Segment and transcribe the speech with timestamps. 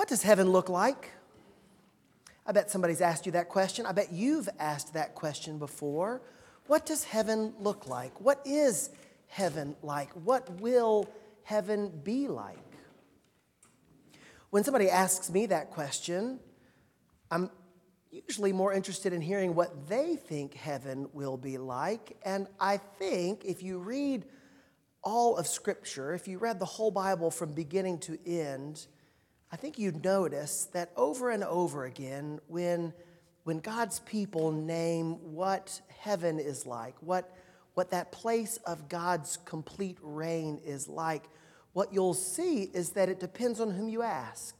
[0.00, 1.10] What does heaven look like?
[2.46, 3.84] I bet somebody's asked you that question.
[3.84, 6.22] I bet you've asked that question before.
[6.68, 8.18] What does heaven look like?
[8.18, 8.88] What is
[9.26, 10.10] heaven like?
[10.12, 11.06] What will
[11.42, 12.56] heaven be like?
[14.48, 16.40] When somebody asks me that question,
[17.30, 17.50] I'm
[18.10, 22.16] usually more interested in hearing what they think heaven will be like.
[22.24, 24.24] And I think if you read
[25.04, 28.86] all of Scripture, if you read the whole Bible from beginning to end,
[29.52, 32.92] I think you'd notice that over and over again, when,
[33.42, 37.36] when God's people name what heaven is like, what,
[37.74, 41.24] what that place of God's complete reign is like,
[41.72, 44.54] what you'll see is that it depends on whom you ask.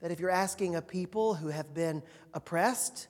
[0.00, 2.02] That if you're asking a people who have been
[2.34, 3.06] oppressed,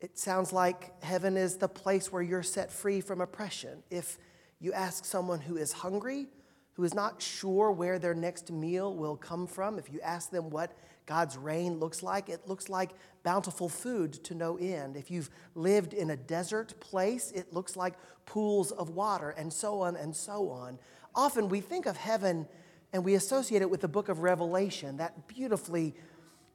[0.00, 3.84] it sounds like heaven is the place where you're set free from oppression.
[3.88, 4.18] If
[4.58, 6.26] you ask someone who is hungry,
[6.74, 10.50] who is not sure where their next meal will come from, if you ask them
[10.50, 10.76] what
[11.06, 12.90] God's reign looks like, it looks like
[13.22, 14.96] bountiful food to no end.
[14.96, 19.80] If you've lived in a desert place, it looks like pools of water, and so
[19.80, 20.78] on and so on.
[21.14, 22.46] Often we think of heaven
[22.92, 25.94] and we associate it with the book of Revelation, that beautifully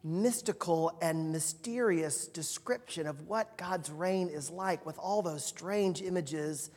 [0.03, 6.69] mystical and mysterious description of what God's reign is like, with all those strange images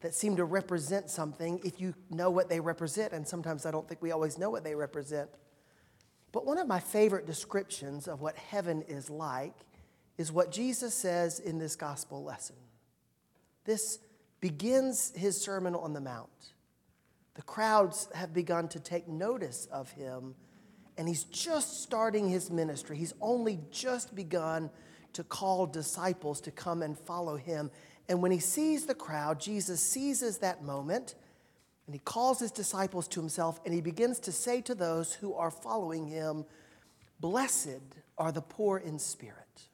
[0.00, 3.12] that seem to represent something if you know what they represent.
[3.12, 5.30] And sometimes I don't think we always know what they represent.
[6.32, 9.54] But one of my favorite descriptions of what heaven is like
[10.18, 12.56] is what Jesus says in this gospel lesson.
[13.64, 13.98] This
[14.40, 16.28] begins his Sermon on the Mount.
[17.34, 20.34] The crowds have begun to take notice of him,
[20.96, 22.96] and he's just starting his ministry.
[22.96, 24.70] He's only just begun
[25.12, 27.70] to call disciples to come and follow him.
[28.08, 31.14] And when he sees the crowd, Jesus seizes that moment
[31.86, 35.34] and he calls his disciples to himself and he begins to say to those who
[35.34, 36.44] are following him,
[37.20, 37.80] Blessed
[38.18, 39.68] are the poor in spirit,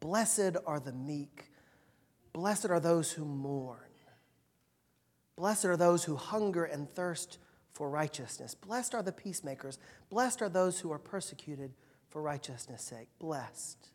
[0.00, 1.44] blessed are the meek,
[2.32, 3.78] blessed are those who mourn.
[5.40, 7.38] Blessed are those who hunger and thirst
[7.72, 8.54] for righteousness.
[8.54, 9.78] Blessed are the peacemakers.
[10.10, 11.72] Blessed are those who are persecuted
[12.10, 13.08] for righteousness' sake.
[13.18, 13.88] Blessed.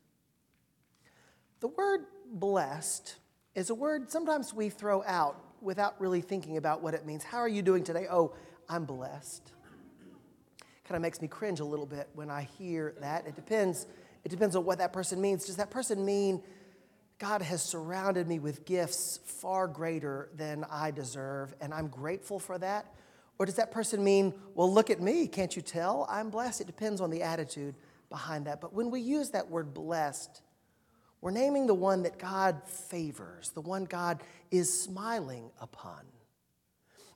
[1.65, 3.15] The word blessed
[3.55, 7.23] is a word sometimes we throw out without really thinking about what it means.
[7.23, 8.05] How are you doing today?
[8.07, 8.35] Oh,
[8.69, 9.51] I'm blessed.
[10.83, 13.25] Kind of makes me cringe a little bit when I hear that.
[13.25, 13.87] It depends.
[14.23, 15.45] It depends on what that person means.
[15.45, 16.43] Does that person mean
[17.17, 22.59] God has surrounded me with gifts far greater than I deserve, and I'm grateful for
[22.59, 22.93] that?
[23.39, 26.05] Or does that person mean, well, look at me, can't you tell?
[26.11, 26.61] I'm blessed.
[26.61, 27.73] It depends on the attitude
[28.11, 28.61] behind that.
[28.61, 30.43] But when we use that word blessed,
[31.25, 34.21] we're naming the one that God favors, the one God
[34.51, 36.01] is smiling upon.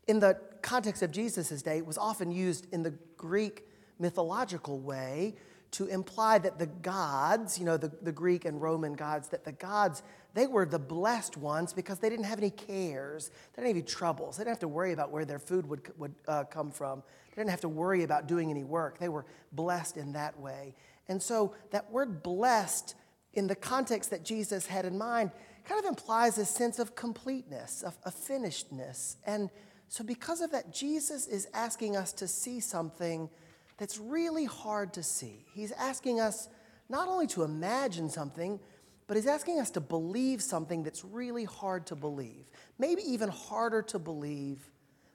[0.08, 3.68] In the context of Jesus' day, it was often used in the Greek
[4.00, 5.36] mythological way
[5.74, 9.52] to imply that the gods, you know, the, the Greek and Roman gods, that the
[9.52, 10.02] gods,
[10.34, 13.84] they were the blessed ones because they didn't have any cares, they didn't have any
[13.84, 17.04] troubles, they didn't have to worry about where their food would, would uh, come from,
[17.30, 18.98] they didn't have to worry about doing any work.
[18.98, 20.74] They were blessed in that way.
[21.08, 22.96] And so that word blessed,
[23.34, 25.32] in the context that Jesus had in mind,
[25.66, 29.18] kind of implies a sense of completeness, of, of finishedness.
[29.26, 29.50] And
[29.88, 33.30] so, because of that, Jesus is asking us to see something
[33.78, 35.46] that's really hard to see.
[35.54, 36.50] He's asking us
[36.90, 38.60] not only to imagine something,
[39.08, 42.46] but he's asking us to believe something that's really hard to believe.
[42.78, 44.70] Maybe even harder to believe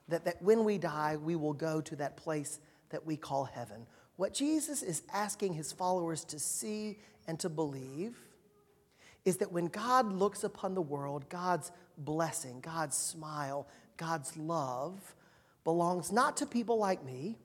[0.09, 2.59] that, that when we die, we will go to that place
[2.89, 3.85] that we call heaven.
[4.17, 8.17] What Jesus is asking his followers to see and to believe
[9.25, 13.67] is that when God looks upon the world, God's blessing, God's smile,
[13.97, 15.15] God's love
[15.63, 17.37] belongs not to people like me,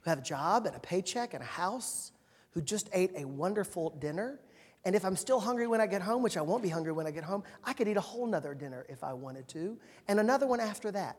[0.00, 2.12] who have a job and a paycheck and a house,
[2.52, 4.40] who just ate a wonderful dinner.
[4.84, 7.06] And if I'm still hungry when I get home, which I won't be hungry when
[7.06, 10.18] I get home, I could eat a whole nother dinner if I wanted to, and
[10.18, 11.18] another one after that.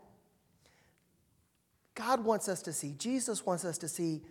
[1.93, 4.23] God wants us to see, Jesus wants us to see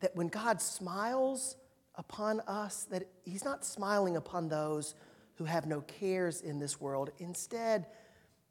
[0.00, 1.56] that when God smiles
[1.94, 4.94] upon us, that He's not smiling upon those
[5.36, 7.10] who have no cares in this world.
[7.18, 7.86] Instead,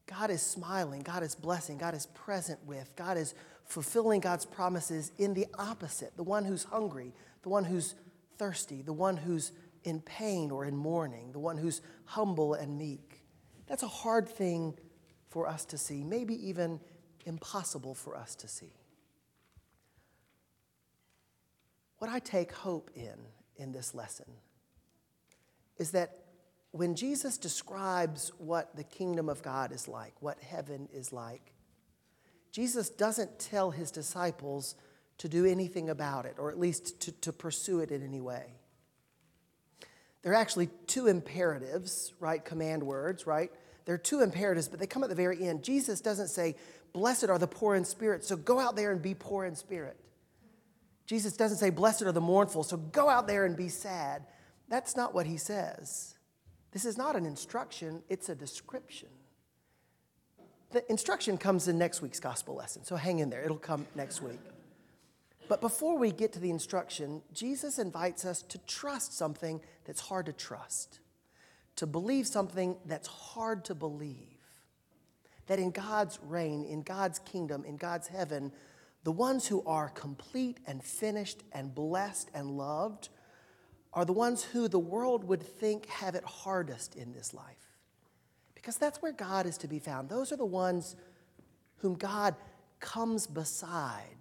[0.08, 3.34] God is smiling, God is blessing, God is present with, God is
[3.66, 7.96] fulfilling God's promises in the opposite the one who's hungry, the one who's
[8.38, 9.52] thirsty, the one who's
[9.84, 13.24] in pain or in mourning, the one who's humble and meek.
[13.68, 14.76] That's a hard thing
[15.30, 16.80] for us to see, maybe even
[17.26, 18.74] impossible for us to see.
[22.06, 23.16] What I take hope in
[23.58, 24.28] in this lesson
[25.80, 26.20] is that
[26.70, 31.54] when Jesus describes what the kingdom of God is like, what heaven is like,
[32.52, 34.76] Jesus doesn't tell his disciples
[35.18, 38.54] to do anything about it, or at least to, to pursue it in any way.
[40.22, 42.46] There are actually two imperatives, right?
[42.46, 43.50] Command words, right?
[43.86, 45.64] There are two imperatives, but they come at the very end.
[45.64, 46.56] Jesus doesn't say,
[46.94, 49.98] Blessed are the poor in spirit, so go out there and be poor in spirit.
[51.06, 54.24] Jesus doesn't say, Blessed are the mournful, so go out there and be sad.
[54.68, 56.16] That's not what he says.
[56.72, 59.10] This is not an instruction, it's a description.
[60.72, 64.22] The instruction comes in next week's gospel lesson, so hang in there, it'll come next
[64.22, 64.40] week.
[65.48, 70.26] But before we get to the instruction, Jesus invites us to trust something that's hard
[70.26, 71.00] to trust,
[71.76, 74.18] to believe something that's hard to believe.
[75.48, 78.52] That in God's reign, in God's kingdom, in God's heaven,
[79.06, 83.10] the ones who are complete and finished and blessed and loved
[83.94, 87.78] are the ones who the world would think have it hardest in this life.
[88.56, 90.10] Because that's where God is to be found.
[90.10, 90.96] Those are the ones
[91.78, 92.36] whom God
[92.80, 94.18] comes beside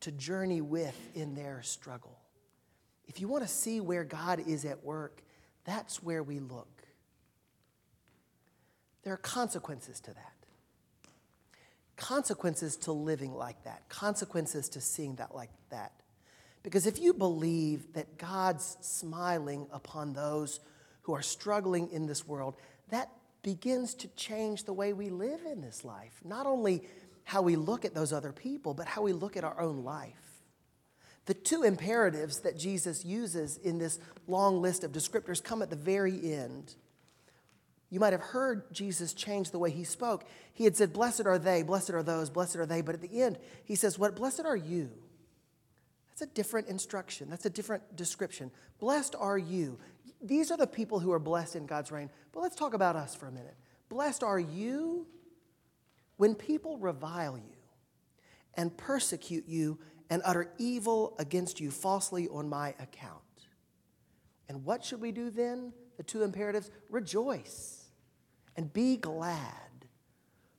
[0.00, 2.18] to journey with in their struggle.
[3.06, 5.22] If you want to see where God is at work,
[5.64, 6.82] that's where we look.
[9.04, 10.37] There are consequences to that.
[11.98, 15.92] Consequences to living like that, consequences to seeing that like that.
[16.62, 20.60] Because if you believe that God's smiling upon those
[21.02, 22.54] who are struggling in this world,
[22.90, 23.10] that
[23.42, 26.20] begins to change the way we live in this life.
[26.24, 26.82] Not only
[27.24, 30.14] how we look at those other people, but how we look at our own life.
[31.26, 35.76] The two imperatives that Jesus uses in this long list of descriptors come at the
[35.76, 36.74] very end.
[37.90, 40.24] You might have heard Jesus change the way he spoke.
[40.52, 42.82] He had said, Blessed are they, blessed are those, blessed are they.
[42.82, 44.16] But at the end, he says, What?
[44.16, 44.90] Blessed are you.
[46.10, 47.30] That's a different instruction.
[47.30, 48.50] That's a different description.
[48.78, 49.78] Blessed are you.
[50.20, 52.10] These are the people who are blessed in God's reign.
[52.32, 53.54] But let's talk about us for a minute.
[53.88, 55.06] Blessed are you
[56.16, 57.56] when people revile you
[58.54, 59.78] and persecute you
[60.10, 63.22] and utter evil against you falsely on my account.
[64.48, 65.72] And what should we do then?
[65.96, 67.77] The two imperatives rejoice
[68.58, 69.86] and be glad,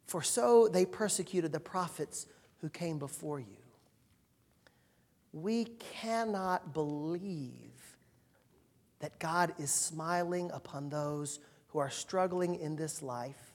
[0.07, 2.27] for so they persecuted the prophets
[2.61, 3.57] who came before you.
[5.33, 7.97] We cannot believe
[8.99, 13.53] that God is smiling upon those who are struggling in this life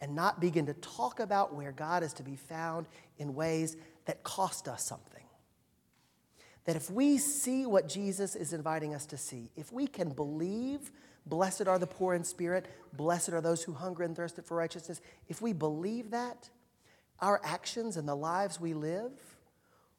[0.00, 2.86] and not begin to talk about where God is to be found
[3.18, 5.24] in ways that cost us something.
[6.64, 10.90] That if we see what Jesus is inviting us to see, if we can believe,
[11.26, 15.00] blessed are the poor in spirit, blessed are those who hunger and thirst for righteousness,
[15.28, 16.48] if we believe that,
[17.20, 19.12] our actions and the lives we live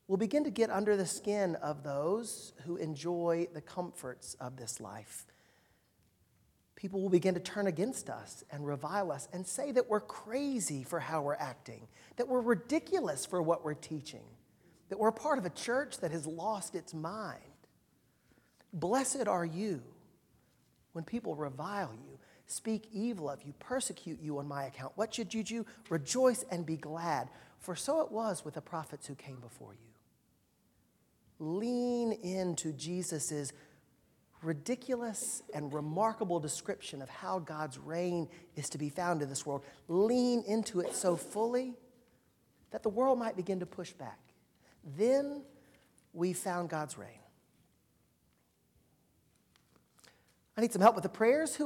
[0.07, 4.79] will begin to get under the skin of those who enjoy the comforts of this
[4.79, 5.25] life.
[6.75, 10.83] People will begin to turn against us and revile us and say that we're crazy
[10.83, 11.87] for how we're acting,
[12.17, 14.23] that we're ridiculous for what we're teaching,
[14.89, 17.41] that we're part of a church that has lost its mind.
[18.71, 19.81] Blessed are you
[20.97, 22.17] when people revile you,
[22.47, 24.93] speak evil of you, persecute you on my account.
[24.95, 25.63] What should you do?
[25.91, 27.29] Rejoice and be glad,
[27.59, 29.91] for so it was with the prophets who came before you.
[31.37, 33.53] Lean into Jesus'
[34.41, 39.63] ridiculous and remarkable description of how God's reign is to be found in this world,
[39.87, 41.75] lean into it so fully
[42.71, 44.17] that the world might begin to push back.
[44.97, 45.43] Then
[46.11, 47.19] we found God's reign.
[50.57, 51.55] I need some help with the prayers.
[51.55, 51.65] Who